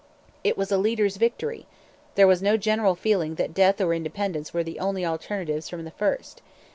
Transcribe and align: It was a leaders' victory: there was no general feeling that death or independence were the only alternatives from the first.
It 0.43 0.57
was 0.57 0.71
a 0.71 0.79
leaders' 0.79 1.17
victory: 1.17 1.67
there 2.15 2.25
was 2.25 2.41
no 2.41 2.57
general 2.57 2.95
feeling 2.95 3.35
that 3.35 3.53
death 3.53 3.79
or 3.79 3.93
independence 3.93 4.51
were 4.51 4.63
the 4.63 4.79
only 4.79 5.05
alternatives 5.05 5.69
from 5.69 5.83
the 5.85 5.91
first. 5.91 6.41